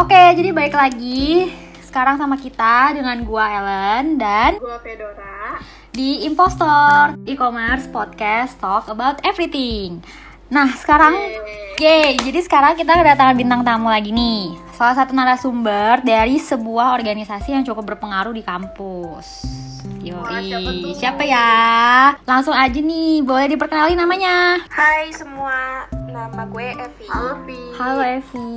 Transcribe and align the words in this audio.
Oke, 0.00 0.16
jadi 0.16 0.48
balik 0.56 0.72
lagi 0.72 1.52
sekarang 1.84 2.16
sama 2.16 2.40
kita 2.40 2.96
dengan 2.96 3.20
gua 3.20 3.44
Ellen 3.52 4.16
dan 4.16 4.56
Gua 4.56 4.80
Fedora. 4.80 5.60
di 5.92 6.24
Impostor 6.24 7.20
E-commerce 7.28 7.84
podcast 7.92 8.56
talk 8.56 8.88
about 8.88 9.20
everything. 9.28 10.00
Nah, 10.48 10.72
sekarang 10.72 11.12
Yeay, 11.76 12.16
jadi 12.16 12.40
sekarang 12.40 12.80
kita 12.80 12.96
kedatangan 12.96 13.36
bintang 13.36 13.60
tamu 13.60 13.92
lagi 13.92 14.08
nih. 14.08 14.56
Salah 14.72 14.96
satu 14.96 15.12
narasumber 15.12 16.00
dari 16.00 16.40
sebuah 16.40 16.96
organisasi 16.96 17.52
yang 17.52 17.64
cukup 17.68 17.92
berpengaruh 17.92 18.32
di 18.32 18.40
kampus. 18.40 19.44
Wah, 20.16 20.40
siapa 20.40 20.64
Yoi, 20.64 20.80
tuh? 20.80 20.96
siapa 20.96 21.22
ya? 21.28 21.48
Langsung 22.24 22.56
aja 22.56 22.80
nih, 22.80 23.20
boleh 23.20 23.52
diperkenalin 23.52 24.00
namanya. 24.00 24.64
Hai 24.72 25.12
semua, 25.12 25.84
nama 26.08 26.48
gue 26.48 26.68
Evi. 26.72 27.04
Halo 27.04 27.32
Vi. 27.44 27.60
Halo 27.76 28.00
Evi. 28.00 28.48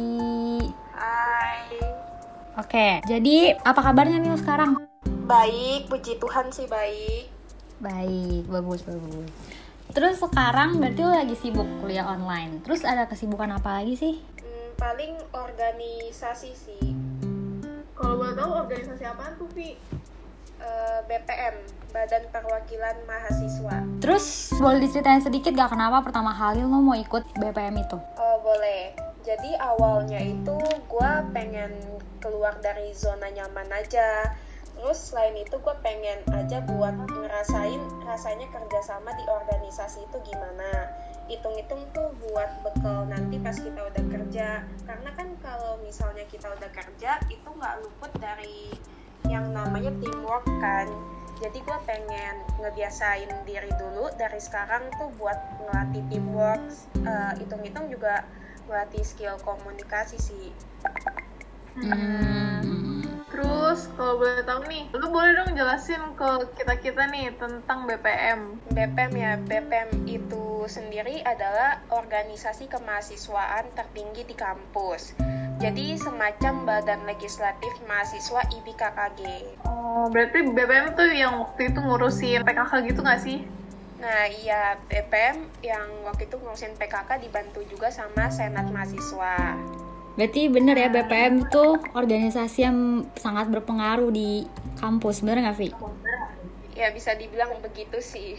Hai. 1.04 1.84
Oke, 2.56 3.04
jadi 3.04 3.60
apa 3.60 3.84
kabarnya 3.84 4.24
nih 4.24 4.32
lo 4.32 4.40
sekarang? 4.40 4.80
Baik, 5.28 5.92
puji 5.92 6.16
Tuhan 6.16 6.48
sih 6.48 6.64
baik. 6.72 7.28
Baik, 7.84 8.48
bagus, 8.48 8.88
bagus. 8.88 9.28
Terus 9.92 10.16
sekarang 10.24 10.80
berarti 10.80 11.02
lo 11.04 11.12
lagi 11.12 11.36
sibuk 11.36 11.68
kuliah 11.84 12.08
online. 12.08 12.64
Terus 12.64 12.88
ada 12.88 13.04
kesibukan 13.04 13.52
apa 13.52 13.84
lagi 13.84 14.00
sih? 14.00 14.16
Hmm, 14.40 14.70
paling 14.80 15.20
organisasi 15.36 16.56
sih, 16.56 16.96
Kalau 18.00 18.24
boleh 18.24 18.36
tahu 18.40 18.52
organisasi 18.64 19.04
apaan 19.04 19.36
tuh 19.36 19.52
Vi? 19.52 19.76
Eh, 20.64 21.00
BPM, 21.12 21.56
Badan 21.92 22.24
Perwakilan 22.32 22.96
Mahasiswa. 23.04 23.84
Terus 24.00 24.56
boleh 24.56 24.88
diceritain 24.88 25.20
sedikit 25.20 25.52
gak 25.52 25.76
kenapa 25.76 26.00
pertama 26.00 26.32
kali 26.32 26.64
lo 26.64 26.80
mau 26.80 26.96
ikut 26.96 27.36
BPM 27.36 27.84
itu? 27.84 28.00
Oh 28.16 28.38
boleh. 28.40 28.96
Jadi 29.28 29.60
awalnya 29.60 30.24
itu 30.24 30.56
gue 30.88 31.12
pengen 31.36 31.76
keluar 32.24 32.56
dari 32.64 32.96
zona 32.96 33.28
nyaman 33.28 33.68
aja. 33.76 34.32
Terus 34.72 35.12
selain 35.12 35.36
itu 35.36 35.60
gue 35.60 35.76
pengen 35.84 36.24
aja 36.32 36.64
buat 36.64 36.96
ngerasain 36.96 37.84
rasanya 38.08 38.48
kerjasama 38.48 39.12
di 39.20 39.28
organisasi 39.28 40.08
itu 40.08 40.18
gimana. 40.24 40.96
Hitung-hitung 41.28 41.84
tuh 41.92 42.08
buat 42.24 42.52
bekal 42.64 43.04
nanti 43.12 43.36
pas 43.44 43.60
kita 43.60 43.84
udah 43.84 44.04
kerja. 44.08 44.64
Karena 44.88 45.12
kan 45.12 45.28
kalau 45.44 45.76
misalnya 45.84 46.24
kita 46.32 46.48
udah 46.48 46.72
kerja 46.72 47.20
itu 47.28 47.48
nggak 47.52 47.84
luput 47.84 48.12
dari 48.16 48.72
yang 49.34 49.50
namanya 49.50 49.90
teamwork 49.98 50.46
kan. 50.62 50.86
Jadi 51.42 51.60
gue 51.66 51.78
pengen 51.90 52.46
ngebiasain 52.62 53.34
diri 53.50 53.74
dulu 53.82 54.14
dari 54.16 54.38
sekarang 54.38 54.86
tuh 55.02 55.10
buat 55.18 55.36
ngelatih 55.66 56.06
teamwork. 56.14 56.62
Eh, 57.02 57.34
hitung-hitung 57.42 57.90
juga 57.90 58.22
ngelatih 58.70 59.02
skill 59.02 59.36
komunikasi 59.42 60.22
sih. 60.22 60.54
Hmm. 61.74 63.02
Terus 63.34 63.90
kalau 63.98 64.22
boleh 64.22 64.46
tahu 64.46 64.62
nih, 64.70 64.94
lu 64.94 65.10
boleh 65.10 65.34
dong 65.34 65.58
jelasin 65.58 66.14
ke 66.14 66.54
kita-kita 66.54 67.10
nih 67.10 67.34
tentang 67.34 67.90
BPM. 67.90 68.62
BPM 68.70 69.14
ya, 69.18 69.32
BPM 69.42 70.06
itu 70.06 70.70
sendiri 70.70 71.26
adalah 71.26 71.82
organisasi 71.90 72.70
kemahasiswaan 72.70 73.74
tertinggi 73.74 74.30
di 74.30 74.38
kampus. 74.38 75.18
Jadi 75.64 75.96
semacam 75.96 76.68
badan 76.68 77.08
legislatif 77.08 77.72
mahasiswa 77.88 78.44
IBKKG. 78.52 79.20
Oh, 79.64 80.12
berarti 80.12 80.44
BPM 80.52 80.92
tuh 80.92 81.08
yang 81.08 81.40
waktu 81.40 81.72
itu 81.72 81.80
ngurusin 81.80 82.44
PKK 82.44 82.72
gitu 82.92 83.00
nggak 83.00 83.22
sih? 83.24 83.48
Nah 84.04 84.28
iya, 84.28 84.76
BPM 84.92 85.48
yang 85.64 85.88
waktu 86.04 86.28
itu 86.28 86.36
ngurusin 86.36 86.76
PKK 86.76 87.16
dibantu 87.24 87.64
juga 87.72 87.88
sama 87.96 88.28
Senat 88.28 88.68
Mahasiswa. 88.76 89.56
Berarti 90.20 90.52
bener 90.52 90.76
ya 90.76 90.92
BPM 90.92 91.48
itu 91.48 91.80
organisasi 91.96 92.60
yang 92.68 93.08
sangat 93.16 93.48
berpengaruh 93.48 94.12
di 94.12 94.44
kampus, 94.84 95.24
bener 95.24 95.48
gak 95.48 95.64
Vi? 95.64 95.72
Ya 96.76 96.92
bisa 96.92 97.16
dibilang 97.16 97.56
begitu 97.64 98.04
sih. 98.04 98.36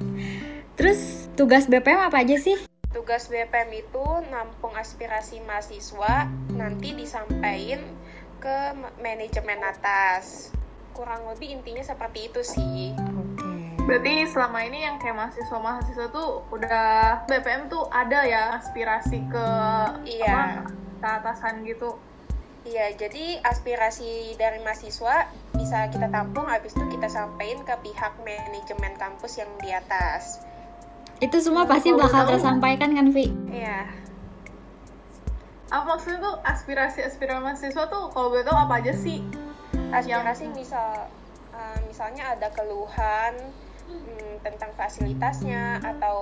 Terus 0.76 1.32
tugas 1.32 1.64
BPM 1.64 2.12
apa 2.12 2.20
aja 2.20 2.36
sih? 2.36 2.60
Tugas 2.92 3.26
BPM 3.26 3.72
itu 3.72 4.04
nampung 4.28 4.76
aspirasi 4.76 5.40
mahasiswa, 5.42 6.28
nanti 6.52 6.92
disampaikan 6.92 7.80
ke 8.36 8.56
ma- 8.76 8.92
manajemen 9.00 9.64
atas. 9.64 10.52
Kurang 10.92 11.24
lebih 11.24 11.56
intinya 11.56 11.80
seperti 11.80 12.28
itu 12.28 12.44
sih. 12.44 12.92
Oke. 12.92 13.80
Berarti 13.88 14.28
selama 14.28 14.60
ini 14.68 14.84
yang 14.84 15.00
kayak 15.00 15.16
mahasiswa-mahasiswa 15.16 16.12
tuh 16.12 16.44
udah 16.52 17.24
BPM 17.26 17.72
tuh 17.72 17.88
ada 17.88 18.28
ya 18.28 18.60
aspirasi 18.60 19.24
ke 19.24 19.46
Iya. 20.04 20.60
apa, 20.60 20.68
ke 21.00 21.06
atasan 21.08 21.64
gitu. 21.64 21.96
Iya, 22.62 22.94
jadi 22.94 23.42
aspirasi 23.42 24.38
dari 24.38 24.62
mahasiswa 24.62 25.26
bisa 25.56 25.90
kita 25.90 26.06
tampung, 26.12 26.46
habis 26.46 26.76
itu 26.76 26.84
kita 26.94 27.10
sampaikan 27.10 27.66
ke 27.66 27.74
pihak 27.82 28.14
manajemen 28.22 28.94
kampus 29.00 29.40
yang 29.40 29.50
di 29.58 29.74
atas. 29.74 30.38
Itu 31.22 31.38
semua 31.38 31.70
pasti 31.70 31.94
bakal 31.94 32.26
tersampaikan 32.26 32.98
kan 32.98 33.14
Vi? 33.14 33.30
Iya, 33.46 33.86
Apa 35.70 35.94
maksudnya 35.94 36.18
tuh 36.18 36.34
aspirasi-aspirasi 36.42 37.40
mahasiswa 37.40 37.86
tuh 37.86 38.10
kalau 38.10 38.34
boleh 38.34 38.42
tahu 38.42 38.58
apa 38.58 38.82
aja 38.82 38.92
sih? 38.92 39.22
aspirasi 39.92 40.48
misal 40.52 41.08
eh, 41.52 41.78
misalnya 41.84 42.32
ada 42.32 42.48
keluhan 42.52 43.32
hmm, 43.88 44.40
tentang 44.40 44.72
fasilitasnya 44.74 45.84
atau 45.84 46.16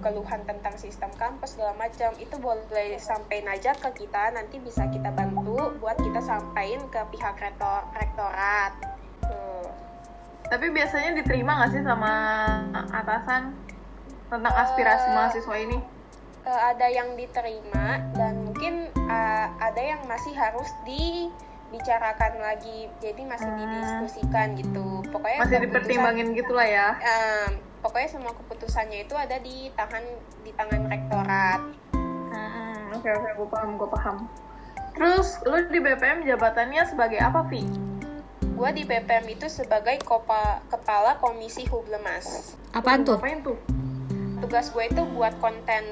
keluhan 0.00 0.40
tentang 0.48 0.72
sistem 0.80 1.12
kampus 1.20 1.56
segala 1.56 1.76
macam 1.76 2.10
itu 2.16 2.34
boleh 2.40 2.96
sampaikan 2.96 3.52
aja 3.52 3.76
ke 3.76 4.04
kita 4.04 4.32
nanti 4.32 4.56
bisa 4.60 4.88
kita 4.88 5.12
bantu 5.12 5.76
buat 5.78 6.00
kita 6.00 6.20
sampaikan 6.24 6.88
ke 6.88 7.00
pihak 7.12 7.36
rektor 7.36 7.84
rektorat 7.92 8.72
Tuh. 9.20 9.68
Tapi 10.48 10.66
biasanya 10.72 11.14
diterima 11.14 11.60
nggak 11.60 11.70
sih 11.76 11.82
sama 11.84 12.12
atasan 12.90 13.52
tentang 14.30 14.54
aspirasi 14.56 15.06
Eh, 15.06 15.12
mahasiswa 15.12 15.56
ini? 15.58 15.78
Eh, 16.40 16.60
ada 16.64 16.86
yang 16.86 17.12
diterima 17.14 17.86
dan 18.12 18.34
mungkin 18.42 18.74
eh, 18.88 19.46
ada 19.58 19.82
yang 19.82 20.00
masih 20.06 20.32
harus 20.32 20.70
dibicarakan 20.82 22.38
lagi 22.38 22.88
jadi 22.98 23.22
masih 23.24 23.44
Hmm. 23.44 23.58
didiskusikan 23.60 24.46
gitu 24.54 24.86
pokoknya 25.10 25.38
Masih 25.40 25.58
dipertimbangin 25.60 26.32
gitulah 26.32 26.64
ya. 26.64 26.96
Em, 26.96 27.50
pokoknya 27.80 28.08
semua 28.08 28.32
keputusannya 28.32 29.04
itu 29.04 29.14
ada 29.14 29.36
di 29.36 29.68
tangan 29.70 30.04
di 30.40 30.50
tangan 30.52 30.82
rektorat 30.86 31.60
Hmm, 31.90 32.96
Oke 32.96 33.06
oke, 33.08 33.30
gue 33.32 33.48
paham, 33.48 33.70
gue 33.76 33.88
paham. 33.88 34.16
Terus 34.92 35.38
lu 35.42 35.56
di 35.66 35.78
BPM 35.78 36.22
jabatannya 36.24 36.82
sebagai 36.84 37.18
apa, 37.18 37.42
Vi? 37.44 37.62
gue 38.40 38.70
di 38.72 38.84
BPM 38.84 39.24
itu 39.26 39.46
sebagai 39.46 39.96
kopa- 40.00 40.60
kepala 40.68 41.16
komisi 41.16 41.64
hublemas 41.64 42.52
Apaan 42.70 43.02
tuh? 43.02 43.16
Ngapain 43.16 43.40
tuh? 43.40 43.56
Tugas 44.40 44.72
gue 44.72 44.84
itu 44.88 45.02
buat 45.14 45.36
konten 45.38 45.84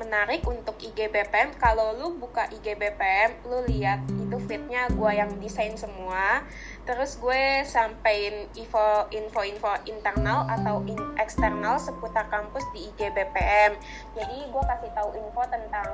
menarik 0.00 0.40
untuk 0.48 0.80
IG 0.80 1.12
BPM 1.12 1.52
kalau 1.60 1.92
lu 1.92 2.16
buka 2.16 2.48
IG 2.48 2.72
BPM 2.72 3.44
lu 3.44 3.60
lihat 3.68 4.00
itu 4.08 4.36
fitnya 4.48 4.88
gue 4.96 5.10
yang 5.12 5.28
desain 5.42 5.76
semua. 5.76 6.40
Terus 6.88 7.20
gue 7.20 7.66
sampein 7.68 8.48
info 8.56 9.04
info 9.12 9.44
info 9.44 9.76
internal 9.84 10.48
atau 10.48 10.80
in- 10.88 11.14
eksternal 11.20 11.76
seputar 11.76 12.32
kampus 12.32 12.64
di 12.72 12.88
IG 12.88 13.12
BPM 13.12 13.76
jadi 14.16 14.36
gue 14.48 14.62
kasih 14.64 14.90
tahu 14.96 15.12
info 15.14 15.42
tentang 15.52 15.86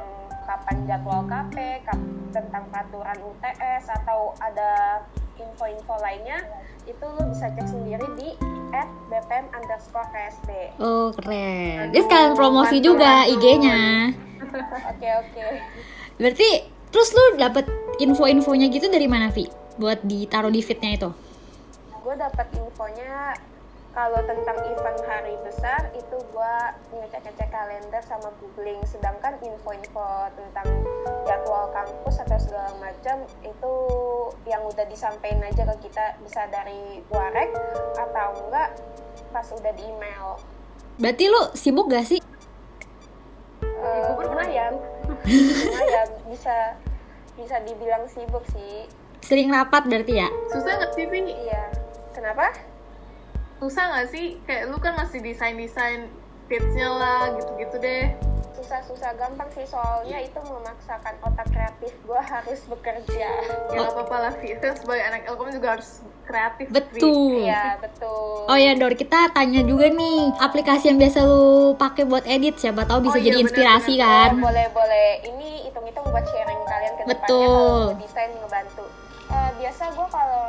kapan 0.46 0.76
jadwal 0.86 1.26
KP 1.26 1.82
kap- 1.82 2.14
tentang 2.30 2.64
peraturan 2.70 3.18
UTS 3.18 3.90
atau 3.90 4.32
ada 4.38 5.02
info-info 5.36 5.94
lainnya 6.00 6.38
itu 6.86 7.04
lu 7.04 7.22
bisa 7.30 7.50
cek 7.52 7.66
sendiri 7.66 8.06
di 8.18 8.34
at 8.74 8.88
bpm 9.08 9.46
underscore 9.54 10.06
ksb 10.10 10.48
Oh 10.82 11.14
keren. 11.14 11.94
Dia 11.94 12.02
sekalian 12.02 12.34
promosi 12.34 12.82
mantap, 12.82 12.88
juga. 12.88 13.12
IG-nya. 13.30 13.80
oke 14.90 15.08
oke 15.24 15.44
Berarti 16.20 16.48
terus 16.90 17.08
lu 17.12 17.24
dapet 17.40 17.64
info-infonya 18.00 18.66
gitu 18.70 18.86
dari 18.90 19.06
mana 19.06 19.30
Vi? 19.30 19.46
Buat 19.76 20.04
ditaruh 20.04 20.50
di 20.52 20.60
feednya 20.64 20.96
itu? 20.96 21.10
gue 22.06 22.14
dapat 22.14 22.46
infonya 22.54 23.34
kalau 23.96 24.20
tentang 24.28 24.60
event 24.68 25.00
hari 25.08 25.40
besar 25.40 25.88
itu 25.96 26.20
gue 26.20 26.54
ngecek-ngecek 26.92 27.48
kalender 27.48 28.02
sama 28.04 28.28
googling. 28.44 28.76
Sedangkan 28.84 29.40
info-info 29.40 30.28
tentang 30.36 30.68
jadwal 31.24 31.72
kampus 31.72 32.20
atau 32.20 32.36
segala 32.36 32.76
macam 32.76 33.24
itu 33.40 33.74
yang 34.44 34.60
udah 34.68 34.84
disampaikan 34.92 35.40
aja 35.48 35.64
ke 35.64 35.88
kita 35.88 36.12
bisa 36.20 36.44
dari 36.52 37.00
warek 37.08 37.56
atau 37.96 38.36
enggak 38.44 38.76
pas 39.32 39.48
udah 39.48 39.72
di 39.72 39.88
email. 39.88 40.36
Berarti 41.00 41.24
lu 41.32 41.42
sibuk 41.56 41.88
gak 41.88 42.04
sih? 42.04 42.20
Libur 43.80 44.28
lumayan. 44.28 44.76
Lumayan. 45.24 46.08
Bisa 46.28 46.76
bisa 47.32 47.56
dibilang 47.64 48.04
sibuk 48.12 48.44
sih. 48.52 48.92
Sering 49.24 49.48
rapat 49.48 49.88
berarti 49.88 50.20
ya? 50.20 50.28
Susah 50.52 50.84
nggak 50.84 50.92
sih, 50.92 51.08
iya. 51.48 51.72
Kenapa 52.12 52.52
Susah 53.56 53.84
nggak 53.88 54.06
sih? 54.08 54.36
Kayak 54.42 54.68
lu 54.68 54.76
kan 54.76 54.92
masih 54.94 55.18
desain-desain 55.18 56.12
feeds-nya 56.46 56.88
lah, 56.88 57.34
gitu-gitu 57.34 57.76
deh. 57.78 58.06
susah-susah 58.56 59.14
gampang 59.14 59.46
sih 59.52 59.62
soalnya 59.62 60.16
itu 60.18 60.40
memaksakan 60.40 61.14
otak 61.20 61.44
kreatif 61.46 61.92
gue 62.02 62.18
harus 62.18 62.60
bekerja 62.66 63.28
Ya 63.68 63.76
nggak 63.76 63.92
apa-apa 63.92 64.16
lah 64.18 64.32
Vi. 64.34 64.56
Kan 64.56 64.74
sebagai 64.74 65.04
anak 65.04 65.22
Elkom 65.22 65.52
juga 65.52 65.76
harus 65.76 66.00
kreatif. 66.24 66.66
Betul. 66.68 67.44
iya 67.44 67.76
betul 67.76 68.48
Oh 68.48 68.56
ya 68.56 68.72
Dor, 68.72 68.90
kita 68.92 69.28
tanya 69.30 69.60
juga 69.60 69.86
nih 69.86 70.34
aplikasi 70.40 70.88
yang 70.88 70.98
biasa 70.98 71.18
lu 71.22 71.46
pakai 71.76 72.08
buat 72.08 72.24
edit 72.24 72.56
siapa 72.56 72.82
tahu 72.82 73.04
bisa 73.04 73.14
Oh 73.14 73.20
iya, 73.20 73.26
jadi 73.28 73.36
benar, 73.36 73.44
inspirasi 73.44 73.92
benar. 73.94 74.02
kan. 74.02 74.30
Oh, 74.32 74.42
boleh 74.42 74.66
boleh 74.72 75.06
ini 75.26 75.48
hitung-hitung 75.62 76.06
buat 76.06 76.24
sharing 76.26 76.60
kalian 76.64 76.92
ke 76.92 77.02
depannya 77.02 77.12
Betul. 77.12 77.78
kalau 77.84 78.00
desain 78.00 78.30
ngebantu 78.34 78.84
Eh, 79.26 79.50
biasa 79.58 79.82
gue 79.90 80.06
kalau 80.08 80.44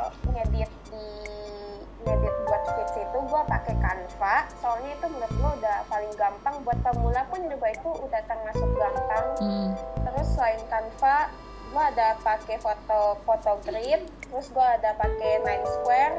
pakai 3.68 3.84
Canva 3.84 4.36
soalnya 4.64 4.96
itu 4.96 5.06
menurut 5.12 5.32
gue 5.36 5.50
udah 5.60 5.76
paling 5.92 6.12
gampang 6.16 6.56
buat 6.64 6.78
pemula 6.80 7.20
pun 7.28 7.40
juga 7.52 7.68
itu 7.68 7.90
udah 8.00 8.22
termasuk 8.24 8.68
gampang 8.72 9.26
Hmm. 9.36 9.70
terus 10.08 10.28
selain 10.32 10.62
Canva 10.72 11.28
gue 11.68 11.82
ada 11.84 12.16
pakai 12.24 12.56
foto 12.56 13.20
foto 13.28 13.60
grid 13.68 14.08
terus 14.24 14.48
gue 14.48 14.64
ada 14.64 14.96
pakai 14.96 15.44
Nine 15.44 15.66
Square 15.68 16.16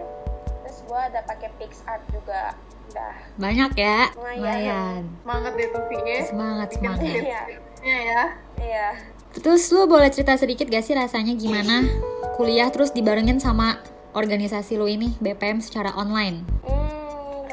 terus 0.61 0.77
gue 0.85 0.99
ada 1.01 1.25
pakai 1.25 1.49
PixArt 1.57 2.05
juga 2.13 2.53
udah 2.89 3.13
Banyak 3.37 3.71
ya. 3.77 4.09
Lumayan. 4.17 5.05
Semangat 5.21 5.53
deh 5.53 5.69
tuh 5.69 5.83
Vi 5.93 5.97
ya. 6.09 6.25
Semangat, 6.25 6.67
semangat. 6.73 7.05
Iya. 7.05 7.41
ya. 7.85 8.23
iya 8.57 8.87
Terus 9.29 9.69
lu 9.69 9.85
boleh 9.85 10.09
cerita 10.09 10.33
sedikit 10.41 10.65
gak 10.65 10.81
sih 10.81 10.97
rasanya 10.97 11.37
gimana 11.37 11.85
kuliah 12.33 12.65
terus 12.73 12.89
dibarengin 12.89 13.37
sama 13.37 13.77
organisasi 14.17 14.81
lu 14.81 14.89
ini 14.89 15.13
BPM 15.21 15.61
secara 15.61 15.93
online? 15.93 16.41
Hmm, 16.65 16.78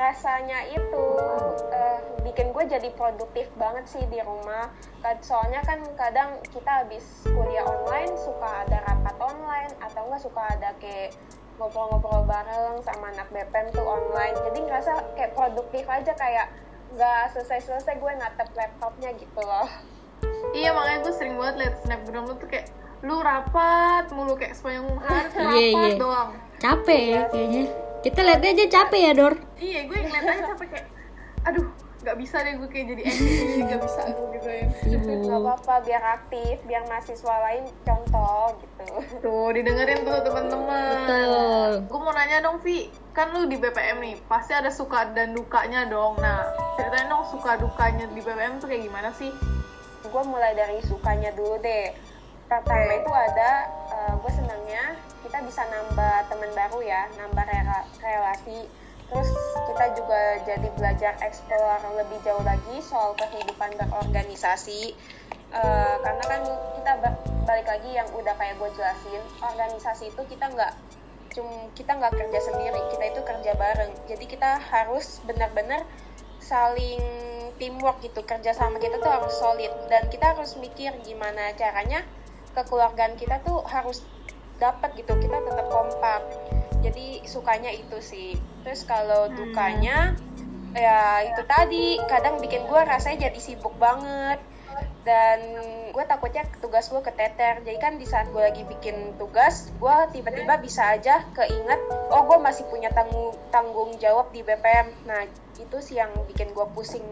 rasanya 0.06 0.60
itu 0.68 1.04
eh, 1.68 1.98
bikin 2.22 2.50
gue 2.50 2.64
jadi 2.68 2.88
produktif 2.92 3.50
banget 3.54 3.84
sih 3.86 4.02
di 4.06 4.18
rumah. 4.20 4.70
Kad- 4.98 5.20
Soalnya 5.20 5.60
kan 5.60 5.82
kadang 5.94 6.38
kita 6.46 6.84
habis 6.84 7.02
kuliah 7.24 7.62
online 7.62 8.14
suka 8.16 8.62
ada 8.62 8.78
rapat 8.82 9.16
online 9.18 9.72
atau 9.80 10.06
enggak 10.06 10.22
suka 10.22 10.42
ada 10.48 10.70
kayak 10.76 11.10
ngobrol-ngobrol 11.56 12.22
bareng 12.22 12.78
sama 12.80 13.10
anak 13.10 13.26
BPM 13.30 13.72
tuh 13.72 13.82
online. 13.82 14.36
Jadi 14.44 14.58
ngerasa 14.62 14.92
kayak 15.14 15.32
produktif 15.32 15.84
aja 15.86 16.12
kayak 16.14 16.46
nggak 16.92 17.22
selesai-selesai 17.32 17.94
gue 17.96 18.12
natep 18.14 18.48
laptopnya 18.52 19.10
gitu 19.12 19.40
loh. 19.40 19.66
Iya 20.52 20.70
makanya 20.70 20.98
gue 21.02 21.12
sering 21.12 21.34
banget 21.36 21.54
liat 21.58 21.74
snapgram 21.82 22.24
lu 22.24 22.34
tuh 22.36 22.46
kayak 22.46 22.70
lu 23.02 23.20
rapat 23.20 24.08
mulu 24.10 24.34
kayak 24.34 24.54
sepanjang 24.54 24.86
hari 24.98 25.28
tuh 25.28 25.40
Iya, 25.42 25.50
rapat 25.50 25.90
iya. 25.90 25.98
doang. 25.98 26.30
Capek 26.56 27.02
ya 27.06 27.22
kayaknya. 27.28 27.64
Kita 28.06 28.22
lihatnya 28.22 28.50
aja 28.54 28.66
capek 28.70 29.00
ya 29.02 29.12
Dor. 29.18 29.34
Iya 29.58 29.80
gue 29.90 29.98
ngeliat 29.98 30.26
aja 30.30 30.42
sampai 30.54 30.66
kayak 30.70 30.86
aduh 31.42 31.66
nggak 32.06 32.16
bisa 32.22 32.36
deh 32.38 32.54
gue 32.54 32.68
kayak 32.70 32.86
jadi 32.94 33.02
MC 33.02 33.30
nggak 33.66 33.82
bisa 33.82 34.00
gue 34.06 34.26
gitu 34.38 34.46
ya. 34.46 34.66
Gak 34.70 34.78
Sibuk. 34.78 35.26
apa-apa 35.26 35.74
biar 35.82 36.02
aktif, 36.14 36.54
biar 36.70 36.86
mahasiswa 36.86 37.34
lain 37.50 37.66
contoh 37.82 38.54
gitu. 38.62 38.86
Tuh 39.26 39.50
didengerin 39.50 40.06
tuh 40.06 40.22
teman-teman. 40.22 41.02
Betul. 41.02 41.70
Gue 41.90 41.98
mau 41.98 42.14
nanya 42.14 42.46
dong 42.46 42.62
Vi, 42.62 42.94
kan 43.10 43.34
lu 43.34 43.50
di 43.50 43.58
BPM 43.58 43.98
nih, 43.98 44.14
pasti 44.30 44.54
ada 44.54 44.70
suka 44.70 45.10
dan 45.10 45.34
dukanya 45.34 45.90
dong. 45.90 46.14
Nah, 46.22 46.46
ceritain 46.78 47.10
dong 47.10 47.26
suka 47.26 47.58
dukanya 47.58 48.06
di 48.14 48.22
BPM 48.22 48.62
tuh 48.62 48.70
kayak 48.70 48.86
gimana 48.86 49.10
sih? 49.10 49.34
gue 50.06 50.22
mulai 50.22 50.54
dari 50.54 50.78
sukanya 50.86 51.34
dulu 51.34 51.58
deh 51.58 51.90
pertama 52.46 52.94
itu 52.94 53.10
ada 53.10 53.50
gue 54.14 54.32
senangnya 54.32 54.94
kita 55.26 55.42
bisa 55.42 55.66
nambah 55.66 56.30
teman 56.30 56.50
baru 56.54 56.78
ya 56.82 57.10
nambah 57.18 57.44
rela- 57.44 57.88
relasi. 57.98 58.70
Terus 59.06 59.30
kita 59.70 59.86
juga 59.94 60.20
jadi 60.42 60.68
belajar 60.74 61.14
explore 61.22 61.78
lebih 61.94 62.18
jauh 62.26 62.42
lagi 62.42 62.82
soal 62.82 63.14
kehidupan 63.14 63.70
berorganisasi. 63.78 64.94
Eh, 65.54 65.96
karena 66.02 66.24
kan 66.26 66.42
kita 66.74 66.92
ba- 66.98 67.20
balik 67.46 67.66
lagi 67.70 67.90
yang 67.94 68.08
udah 68.10 68.34
kayak 68.34 68.58
gue 68.58 68.70
jelasin 68.74 69.22
organisasi 69.38 70.10
itu 70.10 70.22
kita 70.26 70.50
nggak 70.50 70.74
cum 71.30 71.46
kita 71.78 71.94
nggak 71.94 72.18
kerja 72.18 72.38
sendiri 72.50 72.80
kita 72.90 73.04
itu 73.14 73.20
kerja 73.22 73.52
bareng. 73.54 73.92
Jadi 74.10 74.24
kita 74.26 74.58
harus 74.58 75.22
benar-benar 75.22 75.86
saling 76.42 76.98
teamwork 77.62 78.02
gitu. 78.02 78.26
Kerja 78.26 78.52
sama 78.52 78.82
kita 78.82 78.98
tuh 78.98 79.10
harus 79.10 79.34
solid. 79.38 79.70
Dan 79.86 80.10
kita 80.10 80.34
harus 80.34 80.58
mikir 80.58 80.90
gimana 81.06 81.54
caranya 81.54 82.02
kekeluargaan 82.56 83.20
kita 83.20 83.44
tuh 83.44 83.60
harus 83.68 84.00
dapat 84.56 84.96
gitu 84.96 85.12
kita 85.20 85.36
tetap 85.44 85.68
kompak. 85.68 86.24
Jadi 86.80 87.20
sukanya 87.28 87.68
itu 87.68 88.00
sih. 88.00 88.32
Terus 88.64 88.88
kalau 88.88 89.28
dukanya 89.28 90.16
ya 90.72 91.24
itu 91.24 91.42
tadi 91.44 92.00
kadang 92.08 92.40
bikin 92.40 92.64
gue 92.64 92.80
rasanya 92.80 93.28
jadi 93.28 93.40
sibuk 93.40 93.76
banget. 93.76 94.40
Dan 95.04 95.38
gue 95.92 96.04
takutnya 96.08 96.48
tugas 96.58 96.88
gue 96.88 97.04
keteter. 97.04 97.60
Jadi 97.62 97.78
kan 97.78 98.00
di 98.00 98.08
saat 98.08 98.32
gue 98.32 98.40
lagi 98.40 98.64
bikin 98.64 99.20
tugas 99.20 99.68
gue 99.76 99.96
tiba-tiba 100.16 100.56
bisa 100.58 100.96
aja 100.96 101.22
keinget 101.36 101.80
oh 102.10 102.22
gue 102.24 102.38
masih 102.40 102.64
punya 102.72 102.88
tanggung 102.92 103.34
tanggung 103.50 103.90
jawab 104.00 104.30
di 104.32 104.40
BPM 104.40 104.88
nah 105.04 105.24
itu 105.56 105.76
sih 105.82 105.98
yang 105.98 106.10
bikin 106.28 106.52
gue 106.52 106.66
pusing 106.72 107.04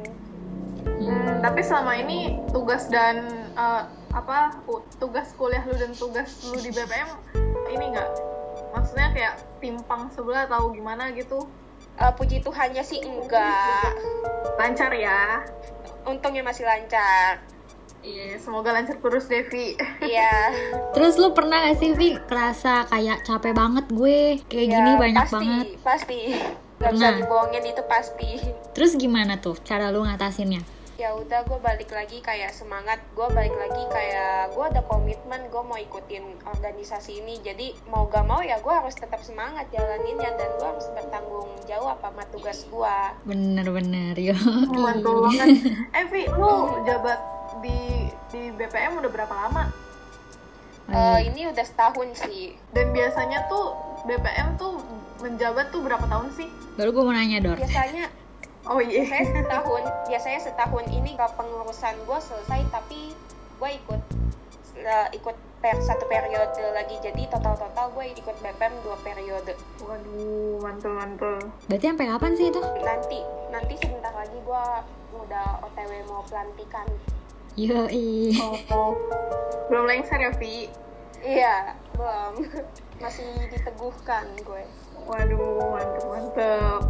Hmm, 1.04 1.38
tapi 1.38 1.60
selama 1.60 1.92
ini 1.94 2.18
tugas 2.48 2.88
dan 2.88 3.24
eh, 3.52 3.82
apa 4.10 4.56
tugas 4.96 5.34
kuliah 5.34 5.60
lu 5.62 5.74
dan 5.74 5.92
tugas 5.92 6.30
lu 6.44 6.56
di 6.56 6.70
BPM 6.70 7.08
ini 7.68 7.92
nggak? 7.92 8.10
Maksudnya 8.70 9.08
kayak 9.10 9.34
timpang 9.58 10.08
sebelah 10.10 10.44
atau 10.44 10.70
gimana 10.70 11.12
gitu? 11.12 11.44
Eh, 11.94 12.12
puji 12.12 12.40
Tuhannya 12.40 12.82
sih 12.82 12.98
enggak 13.00 13.94
Lancar 14.56 14.90
ya? 14.90 15.44
untungnya 16.04 16.42
masih 16.42 16.64
lancar 16.64 17.40
Iya, 18.00 18.36
semoga 18.36 18.68
lancar 18.70 18.98
terus 18.98 19.24
Devi. 19.24 19.72
iya 20.02 20.52
Terus 20.94 21.16
lu 21.16 21.32
pernah 21.32 21.64
gak 21.64 21.78
sih 21.78 21.96
Vi 21.96 22.20
kerasa 22.20 22.84
kayak 22.84 23.24
capek 23.24 23.56
banget 23.56 23.88
gue 23.88 24.36
kayak 24.44 24.66
Iya, 24.66 24.74
gini 24.74 24.92
banyak 24.94 25.22
pasti, 25.22 25.36
banget. 25.38 25.66
pasti 25.80 26.18
nggak 26.74 26.90
bisa 26.90 27.00
Pernah. 27.00 27.16
dibohongin 27.16 27.64
itu 27.64 27.82
pasti 27.86 28.30
Terus 28.74 28.92
gimana 28.94 29.38
tuh 29.38 29.56
cara 29.58 29.88
lu 29.88 30.02
ngatasinnya? 30.02 30.60
Ya 30.94 31.10
udah 31.10 31.42
gue 31.42 31.58
balik 31.58 31.90
lagi 31.90 32.22
kayak 32.22 32.54
semangat 32.54 33.02
gue 33.12 33.26
balik 33.26 33.50
lagi 33.50 33.82
kayak 33.90 34.54
gue 34.54 34.62
ada 34.62 34.78
komitmen 34.80 35.42
gue 35.50 35.58
mau 35.58 35.74
ikutin 35.74 36.22
organisasi 36.46 37.18
ini 37.18 37.42
jadi 37.42 37.74
mau 37.90 38.06
gak 38.06 38.22
mau 38.22 38.38
ya 38.38 38.62
gue 38.62 38.70
harus 38.70 38.94
tetap 38.94 39.18
semangat 39.18 39.66
jalaninnya 39.74 40.30
dan 40.38 40.54
gue 40.54 40.68
harus 40.70 40.86
bertanggung 40.94 41.50
jawab 41.66 41.98
sama 41.98 42.22
tugas 42.30 42.62
gue 42.64 42.96
Bener-bener 43.26 44.14
yo. 44.14 44.38
Mantul 44.70 45.18
banget. 45.26 45.66
Eh 45.90 46.04
Vi, 46.06 46.30
lu 46.30 46.52
jabat 46.82 47.18
di 47.58 47.78
di 48.30 48.54
BPM 48.54 48.94
udah 48.94 49.10
berapa 49.10 49.34
lama? 49.34 49.64
Eh, 50.84 51.20
ini 51.26 51.48
udah 51.48 51.64
setahun 51.64 52.12
sih 52.12 52.52
Dan 52.70 52.92
biasanya 52.92 53.48
tuh 53.48 53.72
BPM 54.04 54.54
tuh 54.54 54.76
menjabat 55.18 55.72
tuh 55.72 55.80
berapa 55.80 56.04
tahun 56.04 56.28
sih? 56.30 56.46
Baru 56.76 56.92
gue 56.92 57.02
mau 57.02 57.10
nanya 57.10 57.40
Dor. 57.40 57.56
biasanya 57.56 58.06
Oh 58.64 58.80
iya. 58.80 59.04
saya 59.04 59.24
setahun 59.28 59.82
biasanya 60.08 60.40
setahun 60.40 60.84
ini 60.88 61.12
gak 61.14 61.36
pengurusan 61.36 61.94
gue 62.00 62.18
selesai 62.18 62.60
tapi 62.72 63.12
gue 63.54 63.70
ikut 63.76 64.02
eh, 64.78 65.08
ikut 65.12 65.36
per 65.60 65.80
satu 65.80 66.04
periode 66.04 66.60
lagi 66.72 66.96
jadi 67.00 67.28
total 67.28 67.56
total 67.56 67.92
gue 67.92 68.12
ikut 68.12 68.36
BPM 68.36 68.74
dua 68.80 68.96
periode 69.00 69.52
Waduh, 69.80 70.60
mantul-mantul. 70.60 71.40
Berarti 71.68 71.84
sampai 71.86 72.08
kapan 72.08 72.32
sih 72.34 72.46
itu? 72.48 72.60
nanti 72.80 73.20
nanti 73.48 73.74
sebentar 73.76 74.12
lagi 74.12 74.36
gue 74.36 74.64
udah 75.14 75.48
otw 75.60 75.90
mau 76.08 76.24
pelantikan 76.24 76.88
Yo 77.54 77.86
Oh, 78.68 78.92
belum 79.68 79.84
lengser 79.86 80.18
ya 80.18 80.32
Vi? 80.34 80.68
iya 81.20 81.72
belum 81.96 82.44
masih 83.02 83.28
diteguhkan 83.48 84.28
gue 84.40 84.64
Waduh, 85.04 85.68
mantep-mantep. 85.68 86.80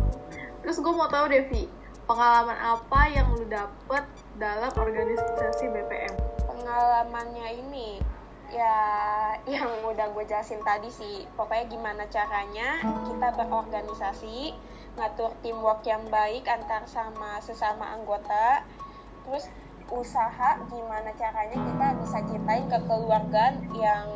Terus 0.64 0.80
gue 0.80 0.94
mau 0.96 1.06
tahu 1.12 1.28
Devi, 1.28 1.68
pengalaman 2.08 2.56
apa 2.56 3.00
yang 3.12 3.28
lu 3.36 3.44
dapet 3.44 4.04
dalam 4.40 4.72
organisasi 4.72 5.68
BPM? 5.68 6.34
pengalamannya 6.64 7.60
ini 7.60 8.00
ya 8.48 8.76
yang 9.52 9.68
udah 9.84 10.08
gue 10.16 10.24
jelasin 10.24 10.64
tadi 10.64 10.88
sih 10.88 11.28
pokoknya 11.36 11.68
gimana 11.68 12.02
caranya 12.08 12.80
kita 13.04 13.28
berorganisasi 13.36 14.56
ngatur 14.96 15.36
teamwork 15.44 15.84
yang 15.84 16.00
baik 16.08 16.48
antar 16.48 16.86
sama 16.88 17.42
sesama 17.44 17.92
anggota 17.92 18.64
terus 19.26 19.50
usaha 19.92 20.56
gimana 20.72 21.12
caranya 21.20 21.58
kita 21.60 21.86
bisa 22.00 22.18
ciptain 22.24 22.66
kekeluargaan 22.72 23.54
yang 23.76 24.08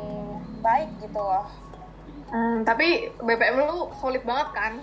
baik 0.65 0.89
gitu 0.99 1.21
loh 1.21 1.45
Hmm, 2.29 2.61
tapi 2.61 3.09
BPM 3.25 3.57
lu 3.57 3.89
solid 3.97 4.21
banget 4.21 4.53
kan? 4.53 4.73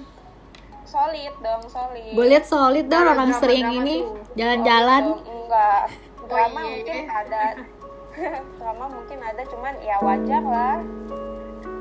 Solid 0.87 1.35
dong 1.39 1.63
solid 1.67 2.13
Gue 2.13 2.27
liat 2.27 2.45
solid 2.45 2.87
Ada 2.87 2.97
orang 3.05 3.31
sering 3.35 3.67
ini 3.75 3.97
Oh, 4.01 4.17
jalan-jalan. 4.33 5.03
dong, 5.05 5.23
enggak 5.23 5.83
drama 6.25 6.61
iya. 6.61 6.71
mungkin 6.73 7.05
ada 7.07 7.43
drama 8.59 8.85
mungkin 8.89 9.19
ada 9.21 9.43
cuman 9.45 9.75
ya 9.79 9.97
wajar 10.01 10.43
lah 10.43 10.79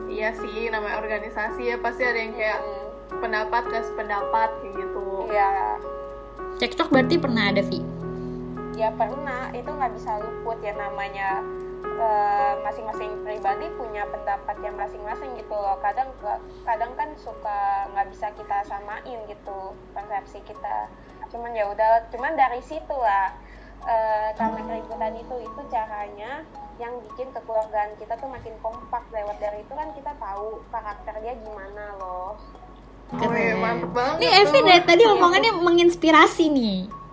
Iya 0.05 0.31
sih, 0.33 0.69
namanya 0.69 0.95
organisasi 0.97 1.61
ya 1.65 1.77
pasti 1.77 2.01
ada 2.01 2.15
yang 2.15 2.31
kayak 2.31 2.59
Hmm, 3.05 3.19
pendapat 3.19 3.61
gak 3.67 3.83
sependapat 3.83 4.49
kayak 4.59 4.73
gitu. 4.75 5.27
Iya. 5.27 5.75
Cekcok 6.55 6.87
berarti 6.89 7.15
pernah 7.15 7.49
ada 7.49 7.61
Vi. 7.61 7.79
ya 8.73 8.91
pernah 8.91 9.51
itu 9.51 9.65
nggak 9.65 9.91
bisa 9.93 10.19
luput 10.19 10.59
ya 10.59 10.71
namanya 10.73 11.39
eh, 11.85 12.53
masing-masing 12.61 13.14
pribadi 13.55 13.71
punya 13.79 14.03
pendapat 14.11 14.55
yang 14.59 14.75
masing-masing 14.75 15.31
gitu 15.39 15.55
loh. 15.55 15.79
Kadang 15.79 16.11
kadang 16.67 16.91
kan 16.99 17.09
suka 17.15 17.87
nggak 17.95 18.11
bisa 18.11 18.27
kita 18.35 18.57
samain 18.67 19.19
gitu 19.31 19.71
persepsi 19.95 20.43
kita. 20.43 20.91
Cuman 21.31 21.55
ya 21.55 21.71
udah 21.71 22.11
cuman 22.11 22.35
dari 22.35 22.59
situ 22.59 22.95
lah. 22.99 23.31
Eh, 23.85 24.29
karena 24.35 24.59
keributan 24.65 25.13
itu 25.15 25.35
itu 25.45 25.61
caranya 25.71 26.43
yang 26.81 26.99
bikin 27.05 27.31
kekeluargaan 27.31 27.95
kita 27.95 28.19
tuh 28.19 28.27
makin 28.27 28.51
kompak. 28.59 29.07
Lewat 29.15 29.39
dari 29.39 29.63
itu 29.63 29.71
kan 29.71 29.87
kita 29.95 30.11
tahu 30.19 30.59
karakternya 30.75 31.33
gimana 31.39 31.95
loh. 31.95 32.35
Oh 33.15 33.31
iya, 33.31 33.53
mantep 33.55 33.93
banget 33.93 34.17
Nih 34.17 34.31
Evi 34.43 34.59
dari 34.65 34.81
tadi 34.83 35.03
omongannya 35.07 35.51
menginspirasi 35.63 36.51
nih. 36.51 37.04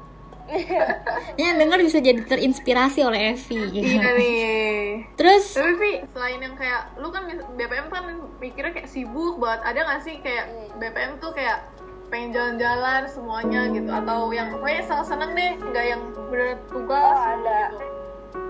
Yang 1.40 1.54
denger 1.58 1.78
bisa 1.82 1.98
jadi 1.98 2.20
terinspirasi 2.22 3.00
oleh 3.02 3.32
Evi. 3.32 3.60
Iya 3.72 4.04
nih. 4.12 4.86
Terus 5.14 5.54
Tapi 5.54 5.72
Vi, 5.74 5.92
selain 6.08 6.38
yang 6.38 6.54
kayak 6.54 6.96
lu 6.96 7.08
kan 7.08 7.24
BPM 7.54 7.88
kan 7.88 8.04
mikirnya 8.36 8.72
kayak 8.72 8.86
sibuk 8.86 9.36
banget. 9.36 9.60
Ada 9.64 9.78
gak 9.86 10.00
sih 10.02 10.16
kayak. 10.18 10.44
BPM 10.76 11.16
tuh 11.16 11.30
kayak 11.30 11.68
pengen 12.08 12.28
jalan-jalan 12.30 13.08
semuanya 13.08 13.72
gitu 13.72 13.88
atau 13.88 14.28
yang 14.28 14.52
pokoknya 14.52 14.84
seneng 14.84 15.06
seneng 15.06 15.30
deh 15.32 15.52
nggak 15.64 15.84
yang 15.86 16.02
bener 16.28 16.60
tugas 16.68 17.00
Oh, 17.08 17.24
ada. 17.24 17.60
gitu. 17.72 17.84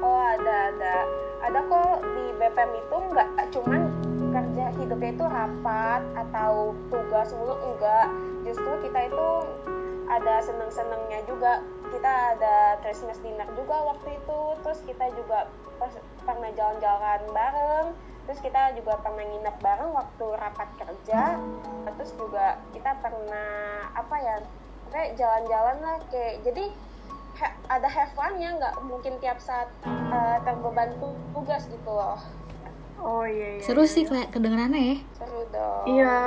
Oh 0.03 0.19
ada 0.19 0.57
ada 0.75 0.95
ada 1.41 1.59
kok 1.63 2.03
di 2.03 2.25
BPM 2.37 2.71
itu 2.75 2.97
nggak 3.09 3.29
cuman 3.51 3.81
kerja 4.33 4.65
hidupnya 4.75 5.11
itu 5.13 5.25
rapat 5.25 6.03
atau 6.17 6.53
tugas 6.91 7.31
mulu 7.33 7.55
enggak 7.61 8.11
justru 8.43 8.67
kita 8.83 8.99
itu 9.07 9.27
ada 10.09 10.35
seneng 10.43 10.67
senengnya 10.67 11.23
juga 11.23 11.63
kita 12.03 12.35
ada 12.35 12.57
Christmas 12.83 13.15
dinner 13.23 13.47
juga 13.55 13.79
waktu 13.87 14.19
itu 14.19 14.41
terus 14.59 14.83
kita 14.83 15.07
juga 15.15 15.47
pas- 15.79 16.03
pernah 16.21 16.51
jalan-jalan 16.51 17.23
bareng 17.31 17.95
terus 18.23 18.43
kita 18.43 18.75
juga 18.75 18.99
pernah 18.99 19.23
nginep 19.23 19.57
bareng 19.63 19.91
waktu 19.93 20.27
rapat 20.35 20.67
kerja 20.75 21.39
terus 21.87 22.11
juga 22.19 22.59
kita 22.75 22.99
pernah 22.99 23.55
apa 23.95 24.17
ya 24.19 24.37
kayak 24.91 25.15
jalan-jalan 25.15 25.79
lah 25.79 25.97
kayak 26.11 26.43
jadi 26.43 26.75
ha- 27.39 27.55
ada 27.71 27.87
have 27.87 28.11
fun-nya 28.13 28.51
nggak 28.53 28.83
mungkin 28.83 29.15
tiap 29.19 29.39
saat 29.39 29.71
uh, 29.87 30.43
terbeban 30.43 30.99
tu- 30.99 31.23
tugas 31.31 31.71
gitu 31.71 31.87
loh 31.87 32.19
Oh 32.99 33.23
iya. 33.23 33.59
iya. 33.59 33.63
seru 33.63 33.87
sih 33.87 34.03
kayak 34.03 34.31
kedengerannya 34.31 34.83
ya. 34.85 34.97
seru 35.13 35.47
dong 35.49 35.87
Iya. 35.87 36.19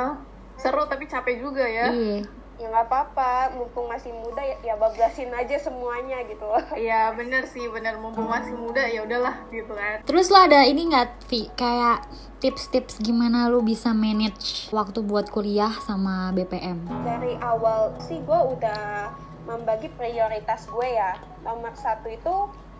Seru 0.55 0.87
tapi 0.87 1.03
capek 1.03 1.43
juga 1.43 1.63
ya. 1.63 1.91
Iya. 1.91 2.23
Ya 2.65 2.73
nggak 2.73 2.89
apa-apa 2.89 3.53
mumpung 3.53 3.85
masih 3.85 4.09
muda 4.09 4.41
ya, 4.41 4.57
ya 4.65 4.73
bablasin 4.73 5.29
aja 5.29 5.53
semuanya 5.61 6.25
gitu 6.25 6.41
loh 6.49 6.65
Iya 6.89 7.13
bener 7.13 7.45
sih 7.45 7.69
bener 7.69 8.01
mumpung 8.01 8.25
masih 8.25 8.57
muda 8.57 8.81
ya 8.89 9.05
udahlah 9.05 9.45
gitu 9.53 9.69
kan. 9.77 10.01
Terus 10.01 10.33
lo 10.33 10.41
ada 10.41 10.65
ini 10.65 10.89
nggak, 10.89 11.29
Vi? 11.29 11.53
Kayak 11.53 12.09
tips-tips 12.41 12.97
gimana 13.05 13.53
lu 13.53 13.61
bisa 13.61 13.93
manage 13.93 14.73
waktu 14.73 15.05
buat 15.05 15.29
kuliah 15.29 15.71
sama 15.85 16.33
BPM? 16.33 16.89
dari 17.05 17.37
awal 17.41 17.93
sih 18.01 18.17
gue 18.25 18.41
udah 18.57 19.13
membagi 19.45 19.93
prioritas 19.93 20.65
gue 20.65 20.89
ya 20.89 21.21
nomor 21.45 21.73
satu 21.77 22.09
itu 22.09 22.35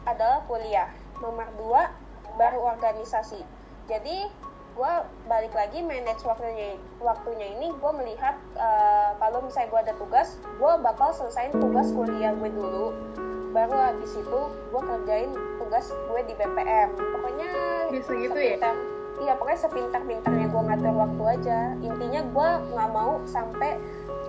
adalah 0.10 0.42
kuliah 0.50 0.90
nomor 1.22 1.46
dua 1.62 1.94
baru 2.36 2.74
organisasi 2.78 3.42
jadi 3.86 4.30
gue 4.76 4.94
balik 5.26 5.56
lagi 5.56 5.80
manage 5.80 6.20
waktunya 6.22 6.76
waktunya 7.00 7.48
ini 7.50 7.72
gue 7.72 7.92
melihat 7.96 8.36
eh, 8.54 9.12
kalau 9.16 9.40
misalnya 9.40 9.72
gue 9.72 9.82
ada 9.82 9.94
tugas 9.96 10.28
gue 10.42 10.72
bakal 10.80 11.10
selesaiin 11.10 11.56
tugas 11.56 11.88
kuliah 11.90 12.36
gue 12.36 12.52
dulu 12.52 12.92
baru 13.50 13.72
habis 13.72 14.12
itu 14.12 14.40
gue 14.52 14.82
kerjain 14.84 15.32
tugas 15.56 15.88
gue 15.88 16.22
di 16.22 16.34
BPM 16.36 16.90
pokoknya 16.92 17.50
Bisa 17.88 18.12
gitu 18.14 18.36
ya? 18.36 18.60
sepintar- 18.60 18.84
iya 19.16 19.34
pokoknya 19.34 19.60
sepintar-pintarnya 19.62 20.46
gue 20.46 20.62
ngatur 20.62 20.92
waktu 20.94 21.24
aja 21.32 21.60
intinya 21.80 22.22
gue 22.26 22.50
nggak 22.70 22.90
mau 22.92 23.24
sampai 23.24 23.80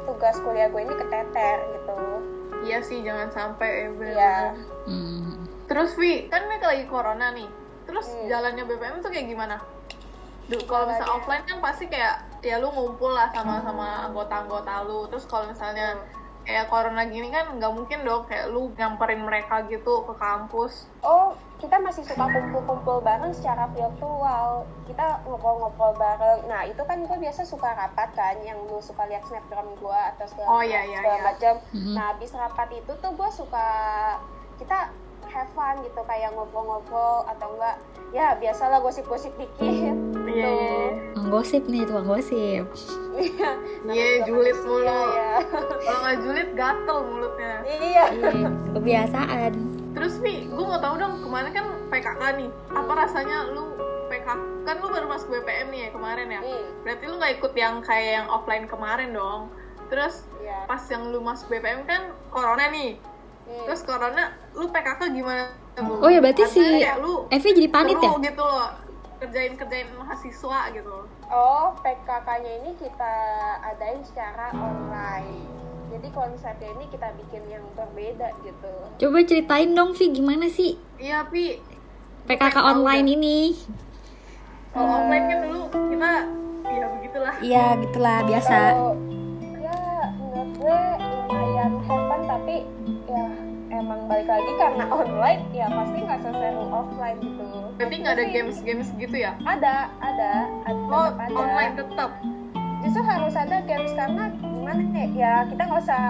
tugas 0.07 0.39
kuliah 0.41 0.71
gue 0.71 0.79
ini 0.81 0.95
keteter 0.95 1.59
gitu 1.75 1.99
Iya 2.63 2.83
sih 2.83 2.99
jangan 2.99 3.31
sampai 3.31 3.69
ya 3.69 3.89
bener. 3.93 4.11
Iya. 4.11 4.37
Hmm. 4.87 5.47
Terus 5.67 5.95
Vi, 5.95 6.27
kan 6.27 6.43
ini 6.43 6.59
lagi 6.59 6.83
corona 6.87 7.31
nih. 7.31 7.47
Terus 7.87 8.11
Hmm. 8.11 8.27
jalannya 8.27 8.65
BPM 8.65 8.99
tuh 8.99 9.07
kayak 9.07 9.27
gimana? 9.29 9.63
Duh, 10.47 10.63
kalau 10.63 10.87
misalnya 10.87 11.11
offline 11.11 11.43
kan 11.43 11.59
pasti 11.59 11.91
kayak 11.91 12.23
ya 12.43 12.63
lu 12.63 12.71
ngumpul 12.71 13.11
lah 13.11 13.27
sama 13.35 13.59
sama 13.67 14.07
anggota-anggota 14.07 14.87
lu. 14.87 15.11
Terus 15.11 15.27
kalau 15.27 15.51
misalnya 15.51 15.99
kayak 16.47 16.71
corona 16.71 17.03
gini 17.11 17.27
kan 17.35 17.59
nggak 17.59 17.73
mungkin 17.75 18.07
dong 18.07 18.23
kayak 18.31 18.55
lu 18.55 18.71
nyamperin 18.79 19.27
mereka 19.27 19.67
gitu 19.67 20.07
ke 20.07 20.15
kampus. 20.15 20.87
oh 21.03 21.35
kita 21.59 21.75
masih 21.83 22.07
suka 22.07 22.23
kumpul-kumpul 22.23 23.03
bareng 23.03 23.35
secara 23.35 23.67
virtual 23.75 24.63
kita 24.87 25.19
ngobrol-ngobrol 25.27 25.99
bareng 25.99 26.47
nah 26.47 26.63
itu 26.63 26.79
kan 26.87 27.03
gue 27.03 27.19
biasa 27.19 27.43
suka 27.43 27.75
rapat 27.75 28.15
kan 28.15 28.39
yang 28.47 28.63
lu 28.71 28.79
suka 28.79 29.11
lihat 29.11 29.27
snapgram 29.27 29.75
gue 29.75 30.01
atau 30.15 30.27
segala, 30.31 30.47
Oh, 30.47 30.63
iya, 30.63 30.87
iya, 30.87 31.03
segala 31.03 31.19
iya. 31.19 31.27
macam 31.27 31.55
Mhm. 31.75 31.95
nah 31.99 32.05
habis 32.15 32.31
rapat 32.31 32.69
itu 32.79 32.93
tuh 32.95 33.11
gue 33.11 33.31
suka 33.35 33.69
kita 34.63 34.79
have 35.27 35.51
fun 35.51 35.83
gitu 35.83 36.01
kayak 36.07 36.31
ngobrol-ngobrol 36.31 37.27
atau 37.27 37.59
enggak 37.59 37.75
ya 38.15 38.39
biasalah 38.39 38.79
gosip-gosip 38.79 39.35
dikit 39.35 39.99
Tukang 41.27 41.43
gosip 41.43 41.67
nih, 41.67 41.83
tukang 41.83 42.07
gosip. 42.07 42.65
Iya, 43.19 43.51
Iya, 43.83 44.07
julid 44.31 44.63
mulu. 44.63 44.87
Iya, 44.87 45.43
Kalau 45.83 46.01
nggak 46.07 46.19
julid 46.23 46.51
gatel 46.55 46.99
mulutnya. 47.03 47.55
iya. 47.67 48.05
Iya, 48.15 48.49
kebiasaan. 48.79 49.53
Terus 49.91 50.23
Vi, 50.23 50.47
gue 50.47 50.63
mau 50.63 50.79
tahu 50.79 50.95
dong 51.03 51.27
kemarin 51.27 51.51
kan 51.51 51.67
PKK 51.91 52.23
nih. 52.39 52.51
Apa 52.71 52.93
rasanya 52.95 53.51
lu 53.51 53.75
PKK? 54.07 54.39
Kan 54.71 54.75
lu 54.79 54.87
baru 54.87 55.07
masuk 55.11 55.35
BPM 55.35 55.75
nih 55.75 55.81
ya 55.83 55.91
kemarin 55.91 56.29
ya. 56.31 56.41
Hmm, 56.47 56.63
Berarti 56.87 57.05
lu 57.11 57.15
nggak 57.19 57.33
ikut 57.43 57.53
yang 57.59 57.75
kayak 57.83 58.11
yang 58.23 58.27
offline 58.31 58.71
kemarin 58.71 59.11
dong. 59.11 59.51
Terus 59.91 60.31
iya. 60.39 60.63
pas 60.71 60.83
yang 60.87 61.11
lu 61.11 61.19
masuk 61.19 61.51
BPM 61.51 61.83
kan 61.91 62.15
corona 62.31 62.71
nih. 62.71 63.03
Hmm. 63.51 63.67
Terus 63.67 63.83
corona 63.83 64.31
lu 64.55 64.71
PKK 64.71 65.11
gimana? 65.11 65.51
Oh 65.83 66.07
ya 66.07 66.23
berarti 66.23 66.47
Artinya 66.47 66.71
si 66.71 66.87
kayak 66.87 66.97
lu 67.03 67.27
Evi 67.35 67.49
jadi 67.51 67.67
panit 67.75 67.99
ya? 67.99 68.15
gitu 68.15 68.45
loh. 68.47 68.71
Kerjain-kerjain 69.19 69.91
mahasiswa 69.99 70.71
gitu. 70.71 71.16
Oh, 71.27 71.75
PKK-nya 71.83 72.53
ini 72.63 72.71
kita 72.79 73.15
adain 73.61 73.99
secara 74.07 74.55
online. 74.55 75.43
Jadi 75.91 76.09
konsepnya 76.11 76.71
ini 76.77 76.87
kita 76.87 77.09
bikin 77.15 77.43
yang 77.51 77.65
berbeda 77.75 78.31
gitu. 78.43 78.73
Coba 78.99 79.19
ceritain 79.23 79.71
dong 79.73 79.95
Vi, 79.95 80.13
gimana 80.13 80.47
sih 80.47 80.79
Iya, 80.99 81.27
Pi. 81.27 81.59
PKK 82.27 82.57
online 82.59 83.07
ini? 83.07 83.39
Kalau 84.75 85.03
offline 85.03 85.25
kan 85.25 85.39
dulu 85.47 85.61
kita 85.71 86.13
ya 86.67 86.87
begitulah. 86.91 87.35
Iya, 87.41 87.65
gitulah 87.81 88.19
biasa. 88.27 88.59
Kalau 88.75 88.93
ya 89.57 89.79
menurut 90.19 90.51
gue 90.59 90.81
lumayan 91.01 91.73
have 91.87 92.05
fun 92.11 92.21
tapi 92.27 92.57
ya 93.07 93.25
emang 93.77 94.01
balik 94.07 94.27
lagi 94.27 94.51
karena 94.57 94.85
online 94.99 95.43
ya 95.51 95.67
pasti 95.67 95.99
nggak 95.99 96.21
seseru 96.21 96.65
offline 96.69 97.19
gitu. 97.19 97.45
Berarti 97.77 97.95
nggak 97.97 98.15
ada 98.15 98.25
Tapi 98.25 98.35
games-games 98.35 98.89
gitu 98.97 99.17
ya? 99.17 99.33
Ada, 99.43 99.75
ada, 100.01 100.33
ada, 100.65 100.81
Oh, 100.89 101.07
tetap 101.07 101.21
ada. 101.23 101.35
online 101.35 101.73
tetap. 101.75 102.11
Justru 102.81 103.03
harus 103.03 103.35
ada 103.35 103.57
games 103.63 103.93
karena 103.93 104.23
gimana 104.33 104.83
ya, 104.93 105.07
ya 105.13 105.33
kita 105.45 105.63
nggak 105.63 105.81
usah 105.83 106.05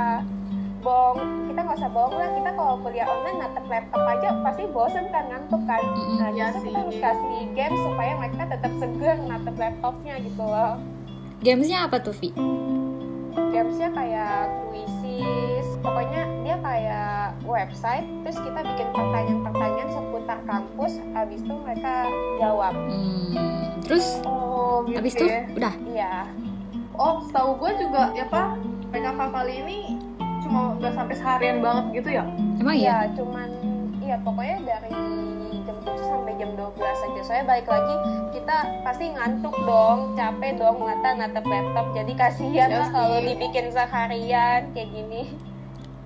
bohong, 0.78 1.18
kita 1.48 1.58
nggak 1.58 1.78
usah 1.78 1.90
bohong 1.90 2.14
lah. 2.14 2.28
Kita 2.30 2.50
kalau 2.52 2.74
kuliah 2.78 3.06
online 3.06 3.38
natep 3.40 3.64
laptop 3.66 4.02
aja 4.04 4.28
pasti 4.40 4.62
bosen 4.68 5.04
kan 5.08 5.24
ngantuk 5.26 5.62
kan. 5.64 5.80
Nah, 6.16 6.30
Iya 6.30 6.52
justru 6.52 6.60
sih. 6.60 6.68
kita 6.68 6.78
harus 6.78 6.98
kasih 7.00 7.42
games 7.52 7.80
supaya 7.82 8.12
mereka 8.14 8.42
tetap 8.46 8.72
seger 8.76 9.16
natep 9.20 9.56
laptopnya 9.56 10.14
gitu 10.20 10.42
loh. 10.42 10.74
Gamesnya 11.38 11.78
apa 11.84 11.96
tuh 11.98 12.14
Vi? 12.14 12.30
gamesnya 13.46 13.88
kayak 13.88 14.48
kuisis 14.66 15.68
pokoknya 15.80 16.24
dia 16.40 16.56
kayak 16.58 17.15
website 17.42 18.04
terus 18.22 18.36
kita 18.36 18.60
bikin 18.60 18.88
pertanyaan-pertanyaan 18.90 19.90
seputar 19.90 20.38
kampus 20.42 20.92
habis 21.12 21.40
itu 21.40 21.54
mereka 21.56 22.06
jawab 22.36 22.74
Hmm. 22.76 23.32
Terus 23.82 24.18
Oh, 24.20 24.82
gitu 24.84 24.98
habis 24.98 25.14
itu 25.14 25.24
ya. 25.24 25.46
udah. 25.52 25.74
iya 25.86 26.14
Oh, 26.92 27.20
setahu 27.22 27.54
gue 27.56 27.70
juga 27.78 28.08
ya 28.12 28.24
Pak, 28.26 28.56
PKK 28.88 29.20
kali 29.20 29.54
ini 29.60 29.78
cuma 30.40 30.74
nggak 30.74 30.92
sampai 30.92 31.14
seharian 31.14 31.58
banget 31.60 31.84
gitu 31.94 32.08
ya? 32.14 32.24
Emang 32.56 32.72
iya 32.74 33.04
iya? 33.04 33.12
cuman 33.12 33.48
iya 34.00 34.16
pokoknya 34.18 34.56
dari 34.64 34.90
jam 35.62 35.76
7 35.82 35.92
sampai 36.00 36.32
jam 36.34 36.50
12 36.52 36.72
aja 36.78 37.20
soalnya 37.20 37.44
balik 37.46 37.66
lagi 37.66 37.94
kita 38.32 38.56
pasti 38.80 39.04
ngantuk 39.10 39.54
dong 39.60 39.98
capek 40.14 40.54
dong 40.54 40.76
mata 40.78 41.10
natep 41.12 41.44
laptop 41.44 41.86
jadi 41.92 42.12
kasihan 42.16 42.68
Iya 42.68 42.78
lah 42.78 42.90
kalau 42.90 43.18
dibikin 43.20 43.66
seharian 43.68 44.70
kayak 44.72 44.88
gini 44.88 45.22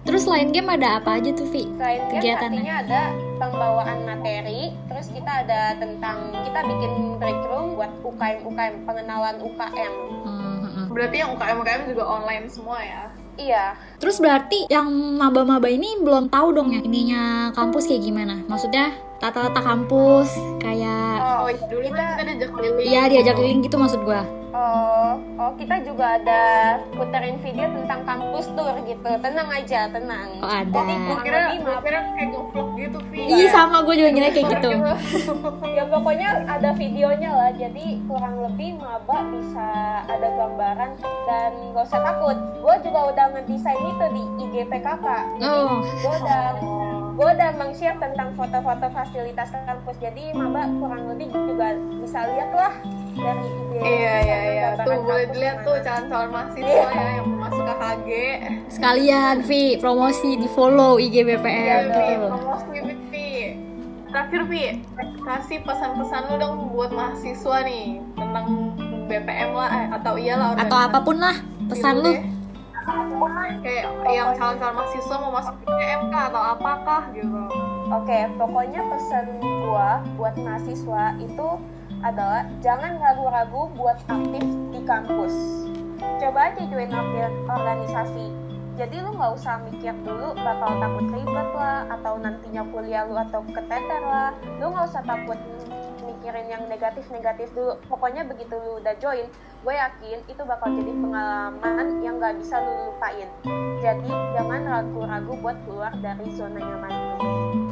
Terus 0.00 0.24
selain 0.24 0.48
game 0.48 0.70
ada 0.72 0.96
apa 0.96 1.20
aja 1.20 1.30
tuh 1.36 1.44
Vi? 1.52 1.68
Selain 1.76 2.00
game 2.08 2.20
Kegiatannya. 2.24 2.60
artinya 2.64 2.76
ada 2.82 3.02
pembawaan 3.36 3.98
materi, 4.08 4.72
terus 4.88 5.06
kita 5.12 5.32
ada 5.44 5.76
tentang 5.76 6.16
kita 6.32 6.60
bikin 6.64 6.92
break 7.20 7.40
room 7.48 7.76
buat 7.76 7.92
UKM 8.00 8.38
UKM 8.48 8.74
pengenalan 8.88 9.36
UKM. 9.44 9.92
Hmm, 10.24 10.40
hmm, 10.40 10.58
hmm. 10.72 10.86
Berarti 10.90 11.16
yang 11.20 11.30
UKM-UKM 11.36 11.82
juga 11.92 12.04
online 12.04 12.44
semua 12.48 12.80
ya? 12.80 13.02
Iya, 13.40 13.72
Terus 13.96 14.20
berarti 14.20 14.68
yang 14.68 14.84
maba-maba 15.16 15.64
ini 15.64 15.96
belum 16.04 16.28
tahu 16.28 16.52
dong 16.52 16.76
ya 16.76 16.84
ininya 16.84 17.48
kampus 17.56 17.88
kayak 17.88 18.04
gimana? 18.04 18.36
Maksudnya 18.44 18.92
tata-tata 19.16 19.64
kampus 19.64 20.28
kayak 20.60 21.16
Oh, 21.40 21.48
iya, 21.48 21.64
dulu 21.72 21.88
kita 21.88 22.04
diajak 22.40 22.56
keliling. 22.56 22.86
Iya 22.88 23.02
diajak 23.12 23.34
keliling 23.36 23.60
gitu 23.60 23.76
maksud 23.76 24.00
gua. 24.00 24.24
Oh, 24.50 25.14
oh 25.38 25.54
kita 25.54 25.78
juga 25.86 26.18
ada 26.18 26.42
puterin 26.90 27.38
video 27.38 27.70
tentang 27.70 28.02
kampus 28.02 28.50
tour 28.58 28.74
gitu. 28.82 29.10
Tenang 29.22 29.46
aja, 29.46 29.86
tenang. 29.86 30.26
Oh 30.42 30.50
ada. 30.50 30.74
Gua 30.74 31.22
kurang 31.22 31.22
kira, 31.22 31.40
kira 31.86 31.98
kayak 32.18 32.28
ngevlog 32.34 32.68
gitu, 32.74 32.98
Vi. 33.14 33.18
Iya 33.30 33.46
sama 33.54 33.86
gue 33.86 33.94
juga 33.94 34.10
ngira 34.10 34.28
kayak 34.34 34.48
gitu. 34.58 34.70
ya 35.78 35.84
pokoknya 35.86 36.28
ada 36.50 36.70
videonya 36.74 37.30
lah. 37.30 37.50
Jadi 37.54 38.02
kurang 38.10 38.42
lebih 38.42 38.74
maba 38.82 39.22
bisa 39.30 39.68
ada 40.10 40.28
gambaran 40.34 40.98
dan 40.98 41.50
gak 41.70 41.84
usah 41.86 42.00
takut. 42.02 42.36
Gue 42.58 42.74
juga 42.82 43.00
udah 43.14 43.26
ngedesain 43.38 43.78
itu 43.86 44.06
di 44.10 44.22
IG 44.48 44.54
PKK. 44.66 45.06
Jadi 45.38 45.46
Oh. 45.46 45.78
gue 45.78 46.14
udah 46.26 46.44
gue 47.20 47.28
udah 47.36 47.52
meng-share 47.60 48.00
tentang 48.00 48.32
foto-foto 48.32 48.88
fasilitas 48.96 49.52
kampus. 49.52 49.92
Jadi 50.00 50.32
maba 50.32 50.64
kurang 50.80 51.04
lebih 51.12 51.28
juga 51.28 51.76
bisa 52.00 52.24
lihat 52.32 52.50
lah 52.56 52.72
dari 53.12 53.44
IG. 53.44 53.72
Iya, 53.76 54.14
iya, 54.24 54.38
iya. 54.48 54.66
Tuh 54.80 55.04
boleh 55.04 55.28
dilihat 55.28 55.60
tuh 55.60 55.76
calon-calon 55.84 56.32
mahasiswa 56.32 56.88
ya 56.88 57.08
yang 57.20 57.28
masuk 57.36 57.64
KKG. 57.68 58.08
Sekalian 58.72 59.36
Vi 59.44 59.76
promosi 59.76 60.40
di 60.40 60.48
follow 60.48 60.96
IG 60.96 61.20
BPM 61.28 61.60
Iya, 61.60 61.76
gitu. 61.92 62.26
promosi, 62.32 62.76
Vi. 63.12 63.28
Terakhir, 64.08 64.42
Vi, 64.48 64.62
kasih 65.20 65.58
pesan-pesan 65.68 66.22
lu 66.32 66.34
dong 66.40 66.72
buat 66.72 66.88
mahasiswa 66.88 67.56
nih 67.68 68.00
tentang 68.16 68.46
BPM 69.12 69.50
lah, 69.52 69.68
eh, 69.68 69.86
atau 69.92 70.16
iyalah 70.16 70.56
Atau 70.56 70.78
apa 70.80 70.98
pun 71.04 71.20
lah 71.20 71.36
pesan 71.68 72.00
lu. 72.00 72.39
Kayak 73.58 73.84
yang 74.06 74.30
calon-calon 74.38 74.74
mahasiswa 74.78 75.16
mau 75.18 75.32
masuk 75.34 75.54
BPM 75.66 76.00
kah 76.14 76.24
atau 76.30 76.42
apakah 76.54 77.02
gitu. 77.10 77.42
Oke, 77.90 78.18
pokoknya 78.38 78.80
pesan 78.86 79.26
gua 79.66 79.98
buat 80.14 80.34
mahasiswa 80.38 81.18
itu 81.18 81.48
adalah 82.00 82.46
jangan 82.62 82.96
ragu-ragu 83.02 83.66
buat 83.74 83.98
aktif 84.06 84.44
di 84.70 84.80
kampus. 84.86 85.34
Coba 86.22 86.54
aja 86.54 86.62
join 86.70 86.92
orga- 86.92 87.34
organisasi. 87.50 88.30
Jadi 88.78 88.96
lu 89.02 89.12
nggak 89.12 89.36
usah 89.36 89.60
mikir 89.68 89.92
dulu 90.06 90.32
bakal 90.40 90.72
takut 90.80 91.06
ribet 91.12 91.48
lah 91.52 91.84
atau 91.92 92.16
nantinya 92.16 92.64
kuliah 92.72 93.04
lu 93.04 93.18
atau 93.18 93.44
keteter 93.52 94.00
lah. 94.00 94.32
Lu 94.56 94.72
nggak 94.72 94.88
usah 94.88 95.04
takut 95.04 95.36
mikirin 96.20 96.52
yang 96.52 96.68
negatif-negatif 96.68 97.48
dulu. 97.56 97.80
Pokoknya 97.88 98.28
begitu 98.28 98.52
lu 98.52 98.76
udah 98.76 98.92
join, 99.00 99.24
gue 99.64 99.74
yakin 99.74 100.20
itu 100.28 100.42
bakal 100.44 100.68
jadi 100.76 100.92
pengalaman 100.92 102.04
yang 102.04 102.20
nggak 102.20 102.36
bisa 102.36 102.60
lu 102.60 102.92
lupain. 102.92 103.28
Jadi 103.80 104.12
jangan 104.36 104.60
ragu-ragu 104.68 105.32
buat 105.40 105.56
keluar 105.64 105.96
dari 106.04 106.28
zona 106.36 106.60
nyaman 106.60 106.92
lu. 106.92 107.16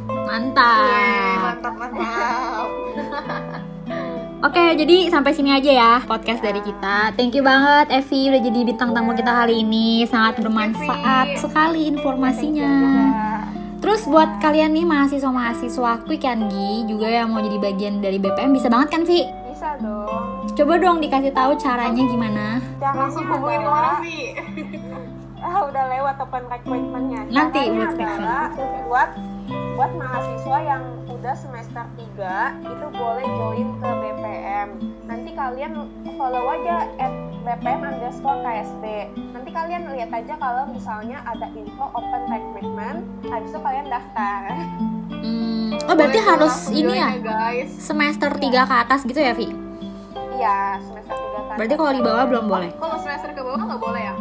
Mantap. 0.09 0.81
Wih, 0.81 1.37
mantap, 1.45 1.73
mantap. 1.77 2.67
Oke, 4.49 4.65
jadi 4.81 5.11
sampai 5.13 5.35
sini 5.35 5.53
aja 5.53 5.69
ya 5.69 5.93
podcast 6.09 6.41
dari 6.41 6.65
kita. 6.65 7.13
Thank 7.13 7.37
you 7.37 7.45
banget 7.45 7.93
Evi 7.93 8.33
udah 8.33 8.41
jadi 8.41 8.59
bintang 8.65 8.97
tamu 8.97 9.13
kita 9.13 9.45
hari 9.45 9.61
ini. 9.61 10.09
Sangat 10.09 10.41
bermanfaat 10.41 11.37
Evi. 11.37 11.41
sekali 11.43 11.81
informasinya. 11.85 12.73
Buat 14.09 14.41
kalian 14.41 14.73
nih 14.73 14.89
mahasiswa-mahasiswa 14.89 16.01
Quick 16.01 16.25
Gi 16.25 16.89
juga 16.89 17.05
yang 17.05 17.29
mau 17.29 17.45
jadi 17.45 17.61
bagian 17.61 18.01
dari 18.01 18.17
BPM 18.17 18.57
bisa 18.57 18.65
banget 18.65 18.89
kan 18.89 19.01
Vi? 19.05 19.21
Bisa 19.53 19.77
dong. 19.77 20.49
Coba 20.57 20.81
dong 20.81 20.97
dikasih 20.97 21.29
tahu 21.29 21.53
caranya 21.61 22.03
gimana. 22.09 22.57
Langsung 22.81 23.29
Caranya 23.29 23.37
hubungin 23.37 23.61
adalah 23.61 23.77
orang, 23.77 24.01
Vi. 24.01 24.19
ah, 25.45 25.61
udah 25.61 25.83
lewat 25.93 26.15
open 26.25 26.43
recruitmentnya. 26.49 27.21
Nanti 27.29 27.59
Caranya 27.61 27.85
buat 27.85 27.93
adalah 27.93 28.45
buat 28.89 29.09
buat 29.77 29.91
mahasiswa 29.93 30.57
yang 30.57 30.83
udah 31.05 31.35
semester 31.37 31.85
3 31.93 32.65
itu 32.65 32.85
boleh 32.89 33.25
join 33.29 33.67
ke 33.77 33.89
BPM. 33.93 34.69
Nanti 35.05 35.29
kalian 35.37 35.85
follow 36.17 36.49
aja 36.49 36.89
at 36.97 37.13
BPM 37.39 37.81
underscore 37.81 38.39
KSD. 38.43 38.85
Nanti 39.31 39.49
kalian 39.49 39.95
lihat 39.95 40.11
aja 40.11 40.33
kalau 40.35 40.67
misalnya 40.67 41.23
ada 41.23 41.47
info 41.55 41.87
open 41.95 42.23
recruitment, 42.27 42.99
habis 43.31 43.49
itu 43.49 43.59
kalian 43.63 43.87
daftar. 43.87 44.41
Hmm, 45.09 45.71
oh 45.87 45.93
berarti 45.95 46.19
Boleh 46.19 46.29
harus 46.35 46.55
ini 46.69 46.93
join 46.95 46.99
ya 46.99 47.09
guys. 47.19 47.69
semester 47.79 48.31
3 48.35 48.43
ke 48.43 48.75
atas 48.75 48.99
gitu 49.07 49.19
ya 49.19 49.31
Vi? 49.31 49.47
Iya, 50.35 50.83
semester 50.83 51.15
3 51.15 51.47
kan. 51.47 51.55
Berarti 51.55 51.75
kalau 51.79 51.91
di 51.95 52.01
bawah 52.03 52.25
belum 52.27 52.45
boleh. 52.47 52.69
Kalau 52.75 52.97
semester 52.99 53.29
ke 53.31 53.41
bawah 53.41 53.61
nggak 53.63 53.81
boleh 53.81 54.03
ya? 54.03 54.15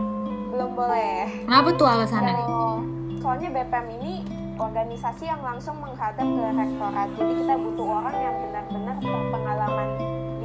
belum 0.48 0.74
boleh. 0.74 1.22
Kenapa 1.46 1.68
tuh 1.78 1.86
alasannya? 1.86 2.34
Oh, 2.34 2.82
soalnya 3.22 3.46
BPM 3.54 3.86
ini 4.02 4.26
organisasi 4.58 5.30
yang 5.30 5.38
langsung 5.38 5.78
menghadap 5.78 6.26
ke 6.26 6.44
rektorat. 6.50 7.08
Jadi 7.14 7.32
kita 7.46 7.54
butuh 7.62 7.86
orang 8.02 8.16
yang 8.18 8.34
benar-benar 8.42 8.96
berpengalaman 8.98 9.88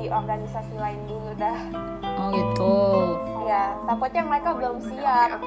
di 0.04 0.12
organisasi 0.12 0.76
lain 0.76 1.00
dulu 1.08 1.32
dah. 1.40 1.60
Oh 2.20 2.28
gitu. 2.36 2.76
Ya, 3.48 3.72
takutnya 3.88 4.22
mereka 4.28 4.52
belum 4.52 4.84
siap. 4.84 5.40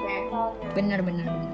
Bener 0.73 1.05
bener 1.05 1.29
bener. 1.29 1.53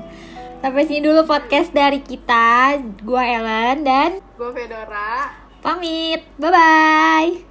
Sampai 0.62 0.86
sini 0.86 1.02
dulu 1.02 1.26
podcast 1.26 1.74
dari 1.74 1.98
kita. 1.98 2.78
Gua 3.02 3.26
Ellen 3.26 3.82
dan 3.82 4.22
Gue 4.38 4.54
Fedora. 4.54 5.34
pamit. 5.58 6.22
Bye 6.38 6.50
bye. 6.54 7.42